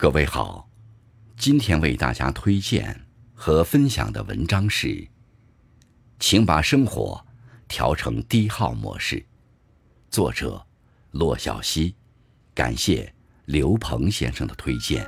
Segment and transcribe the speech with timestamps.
[0.00, 0.66] 各位好，
[1.36, 2.98] 今天为大家推荐
[3.34, 5.06] 和分享的文章是：
[6.18, 7.22] 请把生活
[7.68, 9.22] 调成低号模式。
[10.08, 10.64] 作者：
[11.10, 11.94] 骆小溪，
[12.54, 13.12] 感谢
[13.44, 15.06] 刘鹏先生的推荐。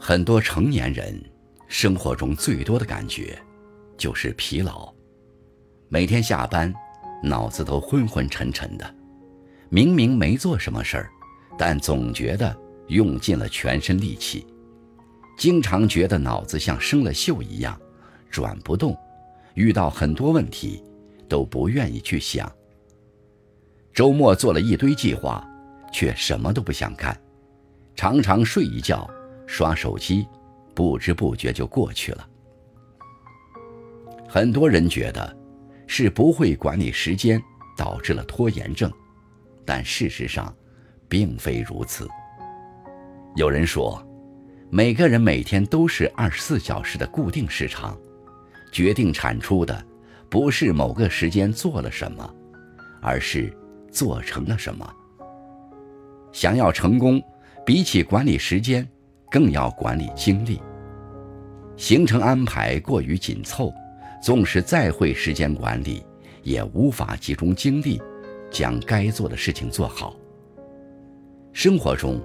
[0.00, 1.24] 很多成年人
[1.68, 3.40] 生活中最多的感觉。
[3.98, 4.90] 就是疲劳，
[5.88, 6.72] 每天下班，
[7.22, 8.94] 脑子都昏昏沉沉的。
[9.68, 11.10] 明明没做什么事儿，
[11.58, 12.56] 但总觉得
[12.86, 14.46] 用尽了全身力气，
[15.36, 17.78] 经常觉得脑子像生了锈一样，
[18.30, 18.96] 转不动。
[19.54, 20.82] 遇到很多问题，
[21.28, 22.50] 都不愿意去想。
[23.92, 25.44] 周末做了一堆计划，
[25.92, 27.20] 却什么都不想干，
[27.96, 29.10] 常常睡一觉，
[29.44, 30.24] 刷手机，
[30.74, 32.28] 不知不觉就过去了。
[34.30, 35.34] 很多人觉得
[35.86, 37.42] 是不会管理时间
[37.78, 38.92] 导致了拖延症，
[39.64, 40.54] 但事实上
[41.08, 42.06] 并非如此。
[43.36, 44.06] 有人说，
[44.68, 47.98] 每个人每天都是二十四小时的固定时长，
[48.70, 49.82] 决定产出的
[50.28, 52.34] 不是某个时间做了什么，
[53.00, 53.50] 而是
[53.90, 54.94] 做成了什么。
[56.32, 57.18] 想要成功，
[57.64, 58.86] 比起管理时间，
[59.30, 60.60] 更要管理精力。
[61.78, 63.72] 行程安排过于紧凑。
[64.20, 66.04] 纵使再会时间管理，
[66.42, 68.00] 也无法集中精力
[68.50, 70.16] 将该做的事情做好。
[71.52, 72.20] 生活中，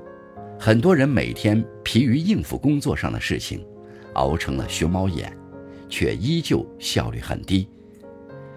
[0.60, 3.66] 很多人每天疲于应付工作上的事情，
[4.14, 5.36] 熬成了熊猫眼，
[5.90, 7.68] 却依旧效率很低。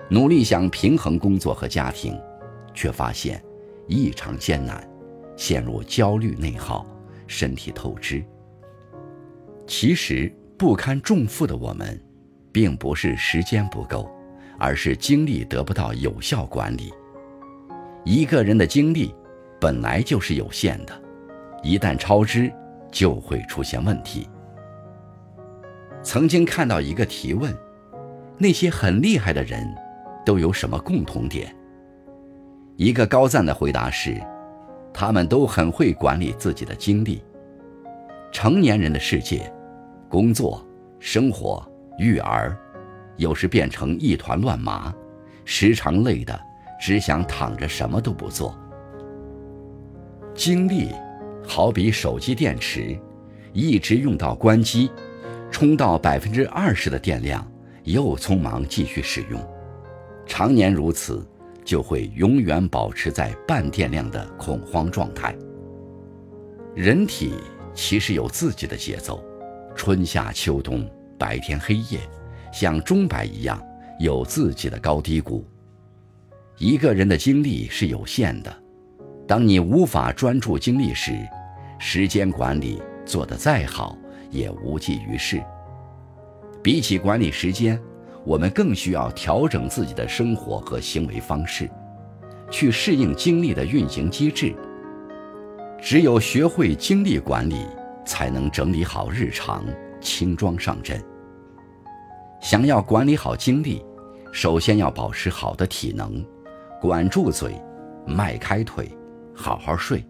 [0.09, 2.19] 努力想平衡工作和家庭，
[2.73, 3.43] 却发现
[3.87, 4.89] 异常艰难，
[5.37, 6.87] 陷入焦虑内耗，
[7.27, 8.25] 身体透支。
[9.67, 12.00] 其实不堪重负的我们。
[12.57, 14.11] 并不是时间不够，
[14.59, 16.91] 而是精力得不到有效管理。
[18.03, 19.15] 一个人的精力
[19.61, 21.03] 本来就是有限的，
[21.62, 22.50] 一旦超支，
[22.91, 24.27] 就会出现问题。
[26.03, 27.55] 曾经看到一个提问：
[28.39, 29.62] 那些很厉害的人
[30.25, 31.55] 都有什么共同点？
[32.77, 34.19] 一个高赞的回答是：
[34.94, 37.23] 他们都很会管理自己的精力。
[38.33, 39.53] 成年人的世界，
[40.09, 40.67] 工作、
[40.99, 41.62] 生活。
[41.99, 42.57] 育儿，
[43.17, 44.95] 有时变成一团乱麻，
[45.45, 46.39] 时常累得
[46.81, 48.57] 只想躺着什么都不做。
[50.35, 50.91] 精力
[51.47, 52.99] 好比手机电池，
[53.53, 54.91] 一直用到关机，
[55.51, 57.47] 充到百分之二十的电量，
[57.85, 59.41] 又匆忙继续使用，
[60.27, 61.27] 常年如此，
[61.65, 65.35] 就会永远保持在半电量的恐慌状态。
[66.75, 67.33] 人体
[67.73, 69.25] 其实有自己的节奏，
[69.75, 70.87] 春夏秋冬。
[71.19, 72.00] 白天黑夜，
[72.53, 73.62] 像钟摆一样，
[73.99, 75.44] 有自己的高低谷。
[76.59, 78.54] 一个人的精力是有限的，
[79.26, 81.12] 当你无法专注精力时，
[81.78, 83.97] 时间管理做得再好
[84.31, 85.43] 也无济于事。
[86.62, 87.78] 比起管理时间，
[88.25, 91.71] 我们更需要调整自己的生活和行为方式，
[92.50, 94.55] 去适应精力的运行机制。
[95.81, 97.66] 只有学会精力管理，
[98.05, 99.65] 才能整理好日常。
[100.06, 101.03] 轻装上阵。
[102.41, 103.84] 想要管理好精力，
[104.31, 106.25] 首先要保持好的体能，
[106.81, 107.61] 管住嘴，
[108.06, 108.89] 迈开腿，
[109.34, 110.06] 好好睡，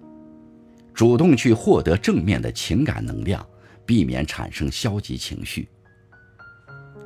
[0.92, 3.44] 主动去获得正面的情感能量，
[3.86, 5.66] 避免产生消极情绪。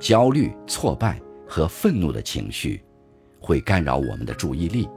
[0.01, 2.83] 焦虑、挫败和愤怒的情绪
[3.39, 4.89] 会干扰我们的注意力，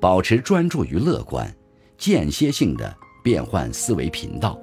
[0.00, 1.48] 保持专注与乐观，
[1.96, 2.92] 间歇性的
[3.22, 4.58] 变换思维频道，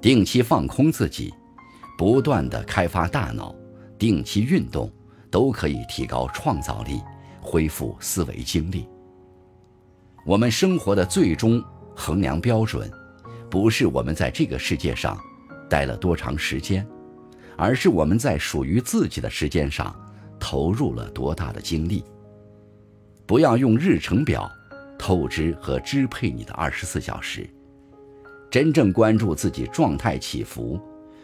[0.00, 1.32] 定期放空自己。
[1.96, 3.54] 不断的开发大脑，
[3.98, 4.90] 定期运动，
[5.30, 7.00] 都可以提高创造力，
[7.40, 8.88] 恢复思维精力。
[10.24, 11.62] 我们生活的最终
[11.94, 12.90] 衡量标准，
[13.50, 15.18] 不是我们在这个世界上
[15.68, 16.86] 待了多长时间，
[17.56, 19.94] 而是我们在属于自己的时间上
[20.38, 22.04] 投入了多大的精力。
[23.26, 24.50] 不要用日程表
[24.98, 27.48] 透支和支配你的二十四小时，
[28.50, 30.80] 真正关注自己状态起伏。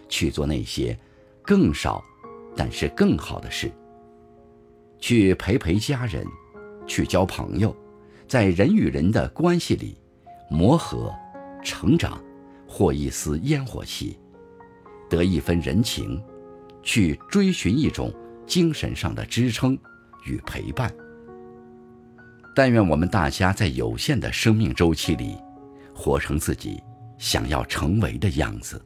[0.09, 0.99] 去做那些
[1.43, 2.03] 更少，
[2.57, 3.71] 但是更好的事。
[4.99, 6.27] 去陪陪家人，
[6.87, 7.75] 去交朋友，
[8.27, 9.97] 在人与人的关系里
[10.51, 11.15] 磨合、
[11.63, 12.21] 成长，
[12.67, 14.19] 获一丝烟火气，
[15.09, 16.21] 得一分人情，
[16.83, 18.13] 去追寻一种
[18.47, 19.79] 精神上的支撑
[20.25, 20.93] 与陪伴。
[22.57, 25.37] 但愿我们大家在有限的生命周期里，
[25.95, 26.83] 活成自己
[27.19, 28.85] 想要成为的样子。